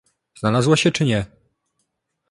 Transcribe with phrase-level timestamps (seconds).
[0.39, 1.25] "Znalazła się, czy nie?"